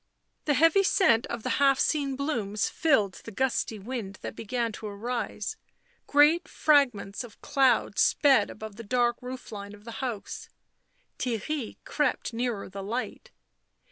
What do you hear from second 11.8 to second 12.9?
crept nearer the